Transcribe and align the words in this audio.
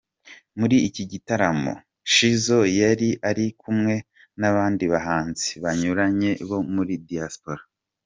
Muri 0.59 0.77
iki 0.87 1.03
gitaramo, 1.11 1.73
Shizzo 2.13 2.59
yari 2.79 3.09
ari 3.29 3.45
kumwe 3.61 3.93
n'abandi 4.39 4.83
bahanzi 4.93 5.47
banyuranye 5.63 6.31
bo 6.49 6.59
muri 6.73 6.95
Diaspora. 7.09 7.61